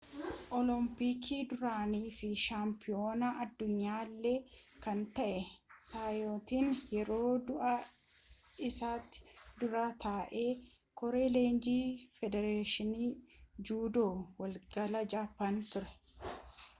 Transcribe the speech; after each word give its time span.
olompiikii 0.59 1.37
duraanii 1.49 2.07
fi 2.19 2.29
shaampiyoonaa 2.43 3.29
addunyaa 3.43 3.99
illee 4.07 4.31
kan 4.85 5.03
ta'e 5.19 5.35
saayitoon 5.89 6.71
yeroo 7.01 7.29
du'a 7.51 7.75
isaatti 8.71 9.23
dura 9.61 9.85
taa'aa 10.07 10.49
koree 11.05 11.29
leenjii 11.37 11.79
federeeshinii 12.19 13.13
juudoo 13.71 14.11
waliigala 14.43 15.07
jaappaan 15.17 15.65
ture 15.73 16.31